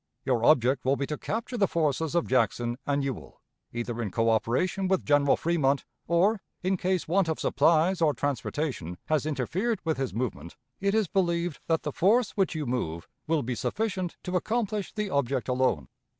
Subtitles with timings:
[0.25, 3.39] Your object will be to capture the forces of Jackson and Ewell,
[3.71, 9.27] either in coöperation with General Fremont, or, in case want of supplies or transportation has
[9.27, 13.53] interfered with his movement, it is believed that the force which you move will be
[13.53, 15.87] sufficient to accomplish the object alone.